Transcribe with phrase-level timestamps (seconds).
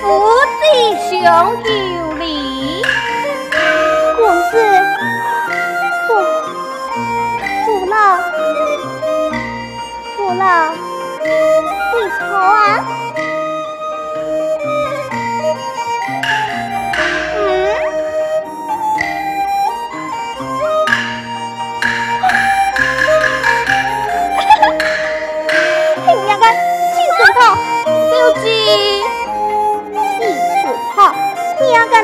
[0.00, 2.09] 不尽长久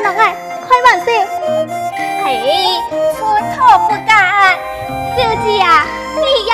[0.07, 1.19] 开爱，笑万岁！
[2.23, 2.25] 哎，
[3.53, 3.55] 头
[3.89, 4.55] 不敢，
[5.17, 5.85] 小姐啊，
[6.15, 6.51] 你一下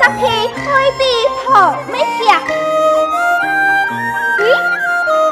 [0.00, 0.20] 杀去
[0.56, 0.66] 开
[0.98, 1.00] 点
[1.44, 1.46] 头
[1.92, 2.42] 没事啊？
[4.38, 4.42] 咦，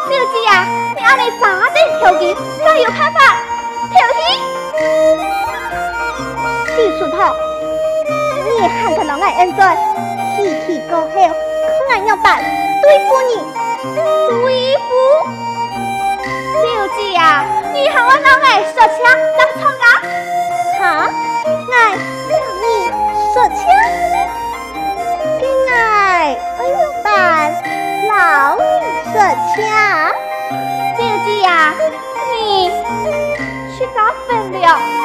[0.04, 0.52] 小姐啊，
[0.94, 2.22] 你阿妹咋的条件？
[2.64, 3.18] 咋有办法
[3.92, 4.18] 跳机？
[6.76, 7.34] 四出跑，
[8.46, 9.58] 你看他老爱恩尊，
[10.36, 13.30] 提提高后，看俺要把对付你，
[14.28, 15.47] 对付。
[16.62, 18.16] Siêu chi à, Nhi không có
[23.34, 23.56] 说枪。
[25.40, 28.58] 给爱，哎呦，办 sọt chén
[34.18, 34.98] trong phòng đó hả?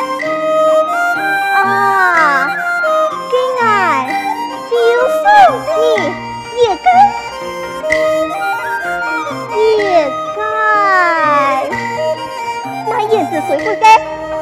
[13.23, 13.87] 面子随不该，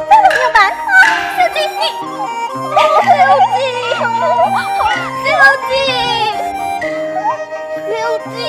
[0.10, 0.58] 咱老娘瞒，
[1.38, 1.82] 小金你，
[2.56, 3.22] 刘刘
[3.54, 3.60] 金，
[5.24, 5.30] 刘
[7.90, 8.40] 刘金，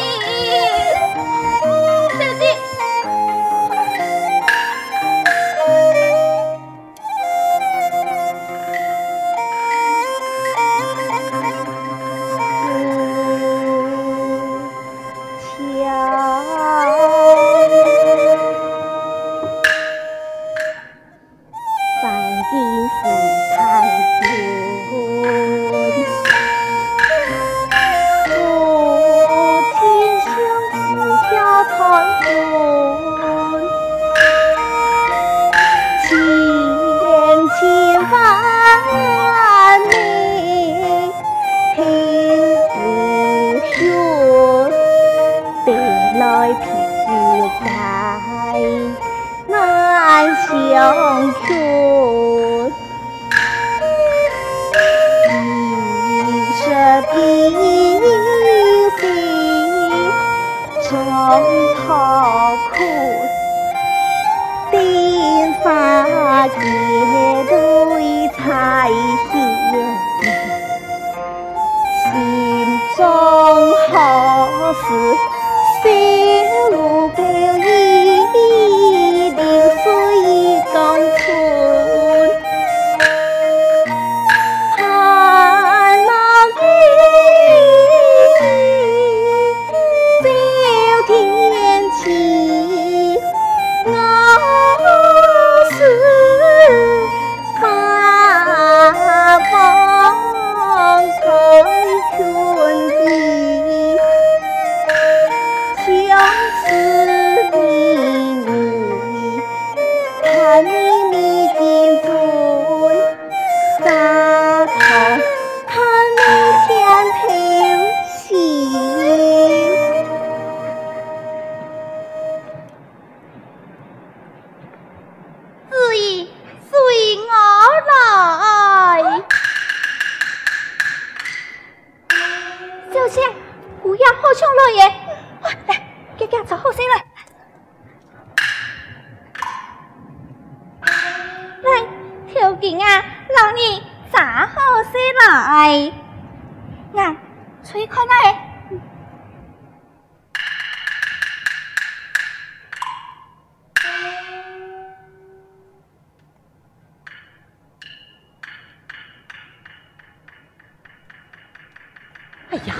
[162.51, 162.75] 哎呀，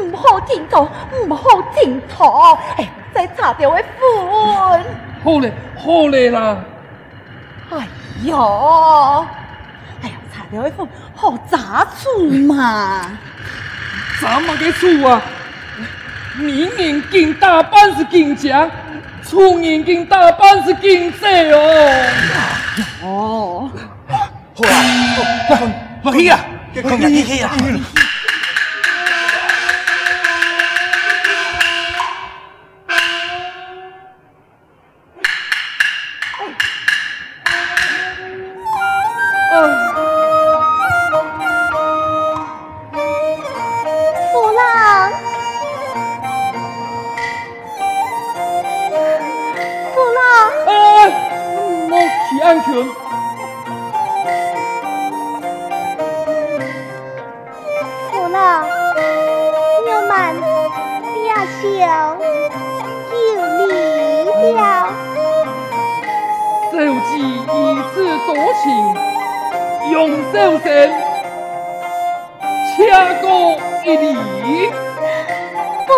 [0.00, 0.88] 唔好停头，
[1.26, 2.58] 唔好停头！
[2.78, 4.84] 哎，再擦掉会粉。
[5.22, 6.64] 好嘞，好嘞啦。
[8.20, 8.36] 哎呀，
[10.02, 13.02] 哎呀，擦掉一份，好杂处嘛？
[14.20, 15.22] 怎么个处啊？
[16.36, 18.68] 名人经大半是经强，
[19.24, 22.04] 处人经大半是经济哦。
[23.02, 23.70] 哦，
[24.54, 24.74] 好啊，
[26.02, 26.38] 落去啊，
[26.74, 26.82] 去
[27.24, 27.50] 去啊。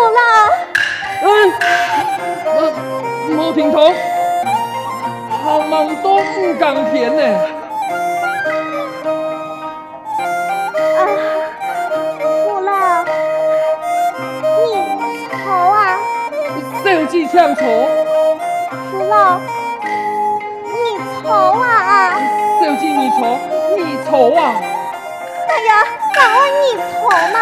[0.00, 0.16] 福，
[1.22, 1.28] 嗯，
[3.28, 3.92] 莫莫听头，
[5.44, 7.22] 好梦都不敢甜呢。
[10.98, 11.18] 哎呀，
[12.24, 12.60] 福，
[14.42, 15.98] 你愁啊？
[16.82, 17.60] 手机欠愁。
[18.90, 19.40] 福乐，
[20.64, 20.72] 你
[21.22, 21.28] 愁
[21.60, 22.18] 啊？
[22.62, 23.38] 手机你愁，
[23.76, 24.40] 你愁啊？
[25.48, 25.70] 哎呀，
[26.16, 26.98] 哪会你愁
[27.34, 27.38] 嘛？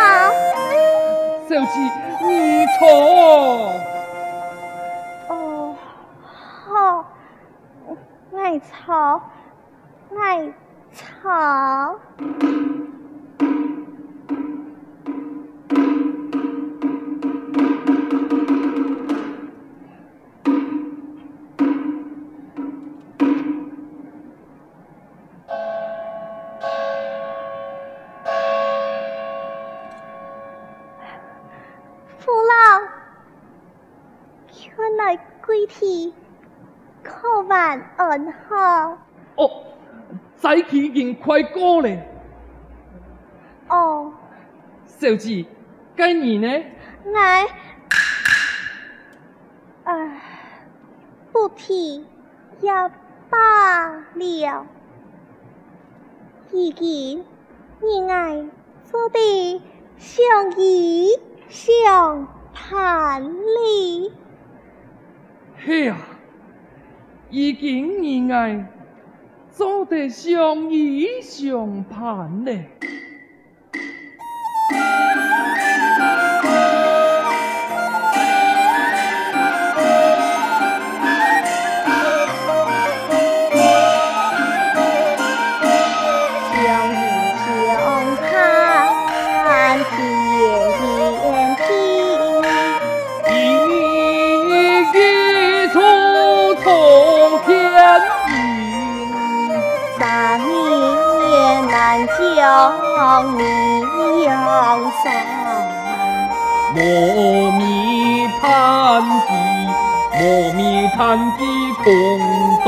[1.48, 1.76] 手机。
[2.76, 3.80] 虫
[5.28, 5.76] 哦
[6.66, 7.04] 好
[8.36, 9.20] 爱草
[10.16, 10.52] 爱
[10.92, 12.57] 草。
[40.78, 41.90] 已经快过了。
[43.68, 44.12] 哦，
[44.86, 45.44] 小姐，
[45.96, 46.48] 该你呢？
[47.04, 47.46] 来，
[49.84, 50.20] 哎，
[51.32, 52.06] 不提
[52.60, 52.72] 也
[53.28, 54.66] 罢了。
[56.52, 57.24] 已经
[57.82, 58.46] 你爱
[58.84, 59.62] 做的
[59.98, 60.24] 相
[60.56, 61.10] 宜
[61.48, 64.12] 相盼哩。
[65.56, 65.96] 嘿呀！
[67.30, 68.66] 已经你爱
[69.58, 72.64] 做得相依相伴嘞。
[106.78, 109.32] 磨米炭地，
[110.16, 111.42] 磨米炭地
[111.82, 111.84] 空
[112.62, 112.66] 多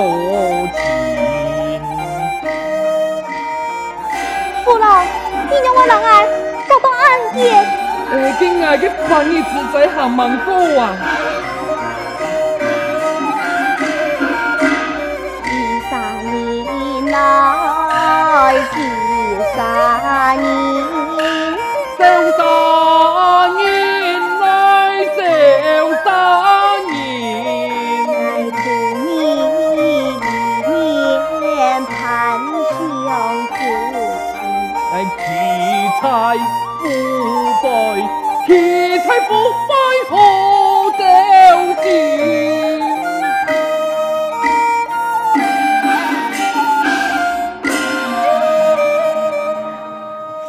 [0.74, 0.78] 情。
[4.64, 4.84] 父老，
[5.48, 6.08] 你让我人啊，
[6.68, 7.40] 找到安爷。
[8.10, 10.50] 呃，今日嘅翻译实在还蛮高
[10.80, 10.82] 啊。
[15.44, 15.48] 第
[15.88, 15.92] 三
[16.24, 17.59] 年来。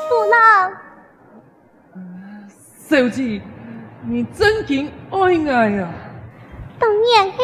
[0.07, 0.37] 父老，
[2.87, 3.41] 小弟，
[4.03, 5.17] 你真情爱
[5.51, 5.89] 爱啊！
[6.79, 7.37] 董念希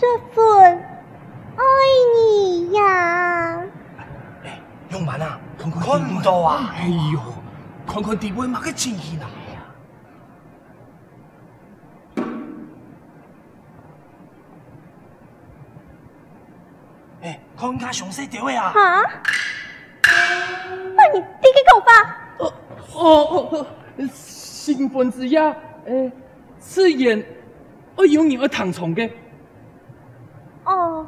[0.00, 1.62] 叔父，爱
[2.16, 3.62] 你呀！
[4.44, 4.60] 哎，
[4.90, 6.74] 用完啦，看唔到啊！
[6.76, 7.20] 哎呦，
[7.86, 9.30] 看看地位，嘛个钱去啊？
[17.58, 18.70] 哎，看看详细条啊！
[18.72, 19.02] 哈？
[20.94, 21.90] 那你第几个发？
[22.38, 22.54] 哦
[22.94, 23.66] 哦哦，
[24.12, 25.40] 新婚之夜，
[25.86, 26.12] 诶，
[26.60, 27.24] 此言
[27.96, 29.10] 我有你而唐从嘅。
[30.64, 31.04] 哦。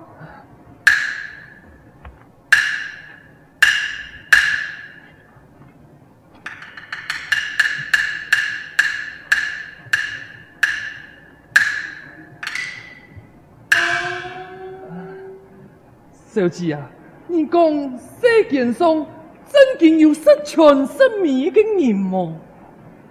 [16.33, 16.89] 小姐啊，
[17.27, 17.61] 你讲
[17.99, 19.05] 世间上
[19.49, 22.33] 真经有十全十美的人吗？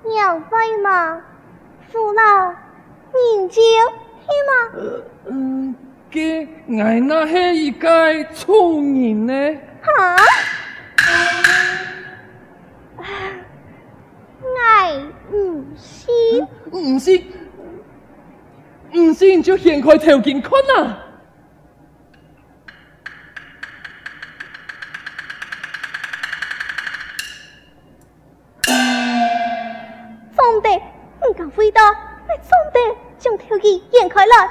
[0.05, 1.21] 两位嘛，
[1.91, 2.53] 父老，
[3.13, 3.61] 您就去
[4.47, 4.71] 吗？
[4.73, 5.75] 呃嗯，
[6.09, 6.47] 给
[6.81, 7.89] 爱那系一个
[8.33, 9.33] 粗人呢？
[9.81, 10.15] 哈？
[14.65, 14.93] 爱
[15.33, 16.07] 唔是？
[16.71, 17.21] 唔是？
[18.93, 21.05] 唔信就掀开条件看啊！
[34.29, 34.49] 来。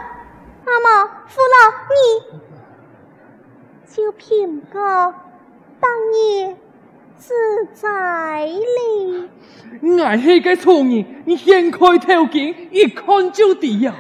[0.64, 1.56] 那么，父老
[1.94, 2.40] 你
[3.94, 5.14] 就凭个
[5.80, 6.56] 当夜
[7.16, 7.32] 自
[7.72, 9.30] 在哩。
[10.02, 13.94] 俺是个聪人，你掀开条件一看就知呀。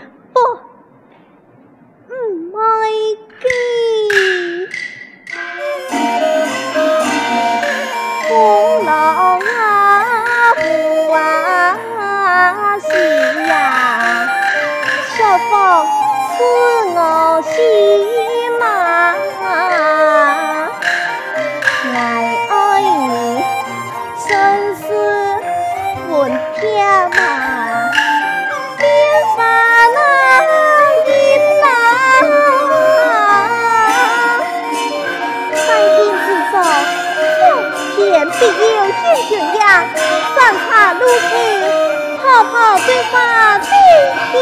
[41.08, 42.18] 茶路黑。
[42.18, 43.64] 泡泡对花第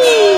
[0.01, 0.36] 一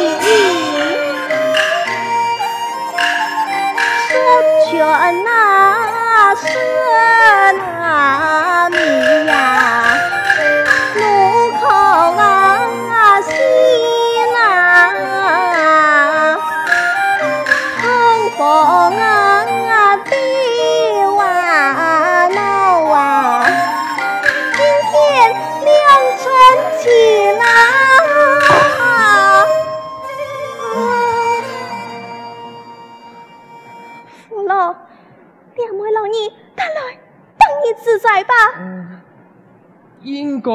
[40.38, 40.52] 应该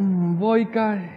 [0.00, 1.15] 唔会嘅。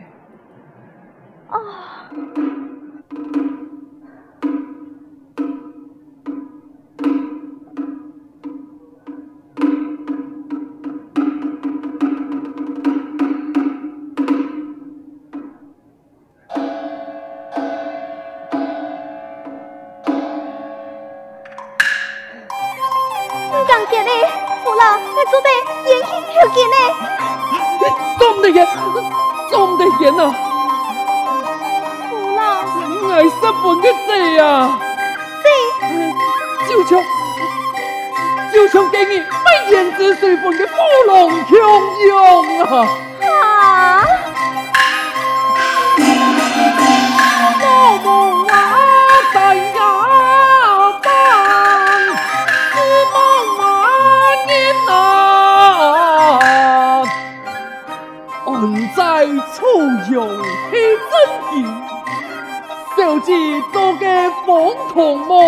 [63.19, 63.33] 小姐
[63.73, 65.43] 做嘅风同梦，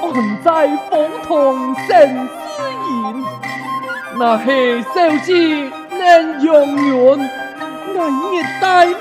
[0.00, 2.32] 安在风同生死
[2.88, 3.24] 缘？
[4.16, 7.30] 那系小姐能永远，
[7.94, 8.94] 那一代面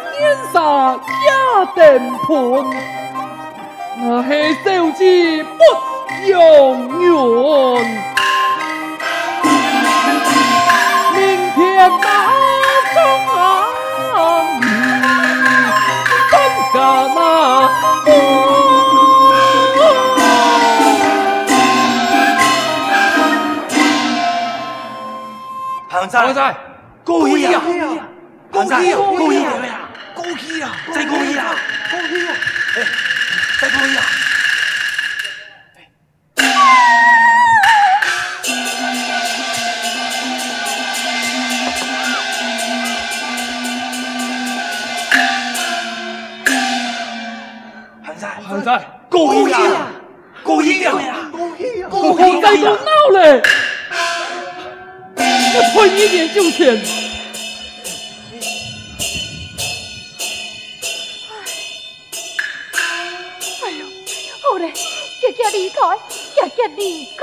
[0.51, 1.27] 纱也
[1.73, 1.81] 登
[2.27, 2.27] 盘，
[3.99, 4.29] 那系
[4.65, 6.33] 小姐不永
[6.99, 7.07] 远。
[11.15, 11.17] 明
[11.55, 11.89] 天！
[25.89, 26.55] 行在，行在，
[27.03, 27.75] 故意啊，故意，
[28.51, 29.43] 故意，故意，
[30.13, 30.69] 过去啊！
[30.93, 31.55] 再过去啊！
[31.89, 32.35] 过去啊！
[32.75, 32.85] 哎，
[33.59, 34.03] 再过去啊！
[49.49, 49.57] 在，
[50.43, 50.91] 过去啊！
[50.91, 51.29] 过去啊！
[51.31, 51.89] 过去啊！
[51.91, 51.95] 我
[52.41, 53.41] 在都闹嘞！
[55.15, 56.81] 我退你一点就钱。
[65.51, 65.75] 离开，
[66.09, 67.21] 姐姐离开。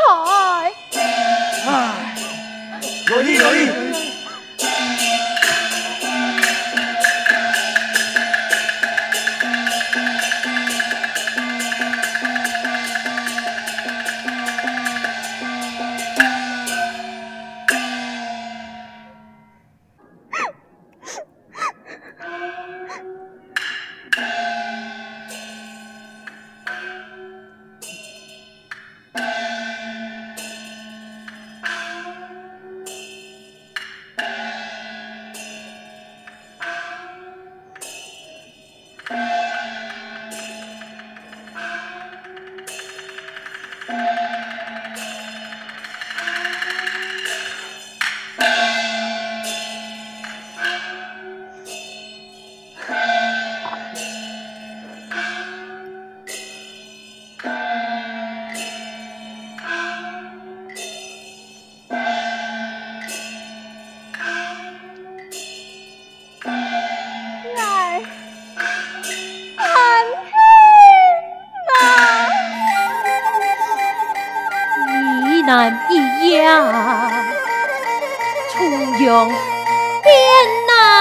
[1.66, 1.70] 哎，
[3.08, 3.89] 罗伊，罗伊。
[79.10, 79.28] 出阳
[80.04, 80.14] 边
[80.68, 81.00] 南。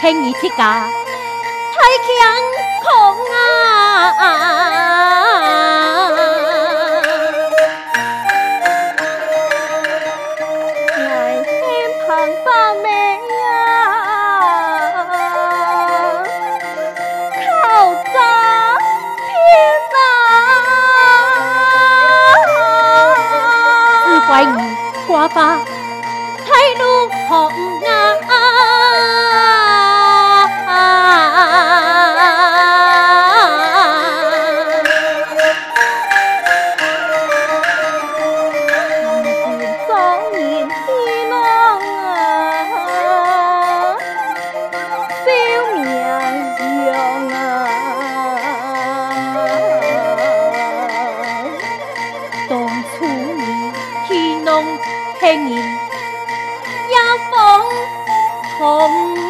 [0.00, 0.86] 轻易之家，
[58.58, 59.25] 莫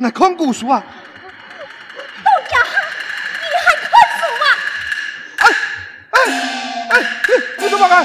[0.00, 0.82] 俺看古书，啊。
[2.24, 2.70] 老家伙，
[3.42, 4.46] 你还看书啊？
[5.38, 5.44] 哎
[6.10, 6.16] 哎
[6.90, 6.94] 哎，
[7.58, 8.04] 你怎么干？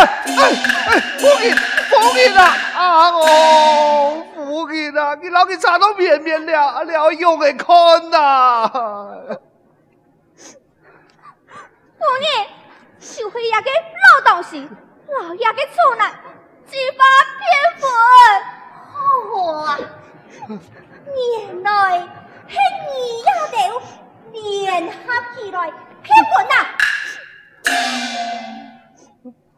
[0.00, 0.40] 哎
[0.88, 1.54] 哎，不给。
[1.88, 2.42] 夫人啊，
[2.74, 8.68] 啊哦，夫人啊，你老给查到绵绵了，了用来看呐。
[11.98, 12.26] 夫人，
[13.00, 13.70] 收回那个
[14.04, 14.68] 老东西，
[15.08, 16.04] 老爷的厝内，
[16.70, 17.04] 只怕
[17.38, 17.46] 骗
[17.80, 17.88] 婚。
[18.92, 18.94] 好
[19.62, 19.78] 啊，
[20.48, 21.98] 原来
[22.48, 22.54] 是
[22.86, 22.90] 你
[23.24, 23.56] 丫头
[24.32, 24.92] 联合
[25.34, 25.54] 起来
[26.02, 26.54] 骗我呐！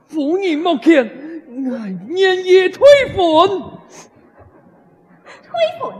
[0.08, 1.04] 夫人莫见，
[1.48, 1.54] 我
[2.08, 2.78] 愿意退
[3.14, 3.18] 婚。
[5.42, 5.50] 退
[5.80, 5.94] 婚？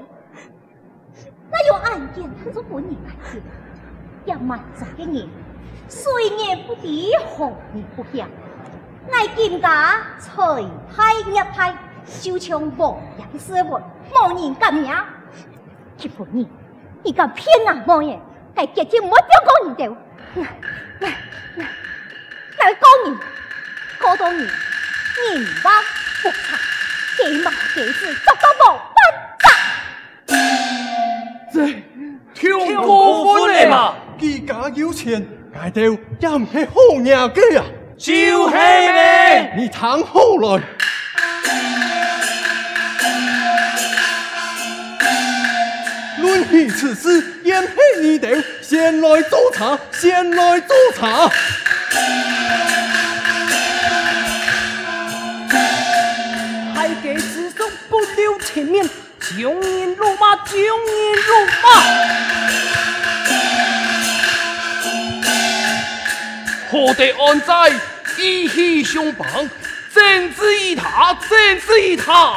[1.50, 3.42] 那有案件他做本人来接，
[4.26, 5.28] 要满载的人，
[5.88, 8.28] 虽然不敌，何年不响？
[9.10, 10.32] 我金家财
[10.94, 11.74] 派业派，
[12.20, 13.80] 就像王爷的师傅，
[14.12, 14.92] 无人敢名。
[15.96, 16.48] 结婚你，
[17.02, 17.82] 你敢骗啊？
[17.86, 18.20] 莫言，
[18.54, 19.88] 该结亲莫表讲你的，
[20.34, 20.48] 来
[21.00, 21.08] 来
[21.56, 21.64] 来，
[22.58, 23.16] 来讲你。
[24.00, 25.70] 好多年，年华
[26.22, 26.58] 不长，
[27.16, 28.98] 几万几次，足都无分
[29.42, 29.46] 账。
[31.52, 31.56] 这
[32.34, 33.94] 跳过分了嘛？
[34.18, 35.26] 自家有钱，
[35.60, 37.64] 爱到也唔系好嘢嘅啊！
[37.96, 38.14] 就
[38.48, 40.62] 是咧，你躺好来。
[46.50, 51.30] 你此事，焉配你哋先来做茶，先来做茶。
[58.52, 58.88] 前面
[59.20, 60.68] 穷人辱骂，穷人
[61.26, 61.30] 辱
[61.62, 61.66] 骂，
[66.68, 67.70] 何得安在
[68.18, 69.28] 义气相帮，
[69.94, 72.36] 睁之以他，睁之以他。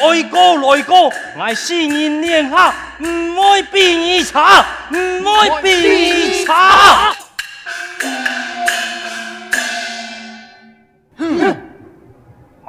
[0.00, 7.14] 爱过来过，爱新人脸下，唔爱变一茬，唔爱变一茬。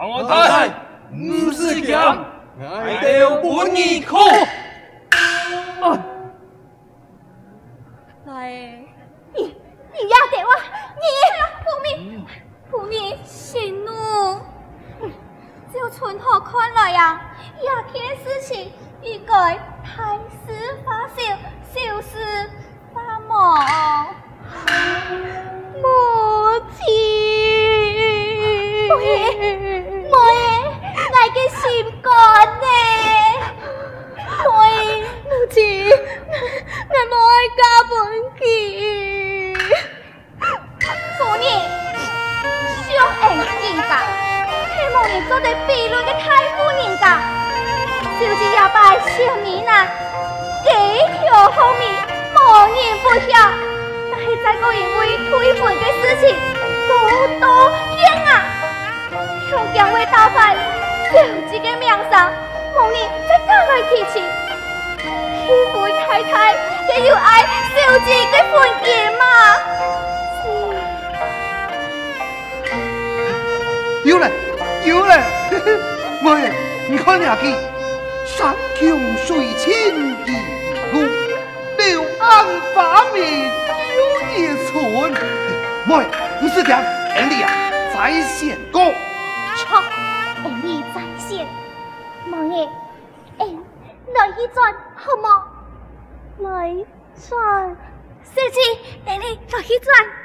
[0.04, 0.72] 我睇
[1.14, 2.26] 唔是强，
[2.60, 4.18] 爱到本意哭。
[8.26, 8.50] 来，
[9.34, 10.54] 你你丫头啊，
[11.00, 11.04] 你
[11.64, 12.26] 父命
[12.70, 13.90] 父命息怒，
[15.74, 17.22] 就从何看来呀？
[17.64, 19.34] 亚天事情应该
[19.84, 21.38] 太事发生，
[21.74, 22.50] 小事
[22.94, 23.58] 发梦，
[45.52, 46.24] 望你做得比邻嘅太
[46.56, 47.04] 夫人家，
[48.20, 49.86] 就是也拜小米呐，
[50.64, 50.70] 几
[51.20, 51.82] 条后面
[52.34, 52.38] 无
[52.74, 53.34] 人不晓，
[54.12, 55.30] 但系在因为退
[55.62, 56.24] 婚嘅事情，
[56.88, 56.92] 多
[57.40, 57.46] 多
[57.98, 58.32] 冤啊！
[59.50, 60.56] 从将会打败
[61.12, 62.14] 小姐的名声，
[62.76, 64.24] 望你再赶快提亲。
[65.04, 66.54] 欺负太太
[66.88, 67.42] 也有爱
[67.76, 68.88] 小姐的婚姻
[69.18, 69.24] 吗？
[74.04, 74.32] 有嘞，
[74.86, 75.24] 有嘞，
[76.24, 76.52] 妈呀！
[76.90, 77.56] 你看下去，
[78.26, 79.70] 山穷水尽
[80.26, 80.32] 疑
[80.92, 81.08] 路，
[81.78, 83.22] 柳暗花明
[83.96, 84.00] 又
[84.36, 85.14] 一村。
[85.86, 87.50] 妈呀，不是讲恩利啊，
[87.94, 88.82] 在线过。
[89.58, 89.84] 错，
[90.44, 91.48] 恩义在线，
[92.32, 92.68] 王爷，
[93.38, 93.64] 恩
[94.16, 95.44] 来一转好吗？
[96.40, 96.76] 来
[97.30, 97.76] 转，
[98.24, 98.60] 小姐，
[99.06, 100.21] 恩义来一转。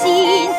[0.00, 0.51] 心。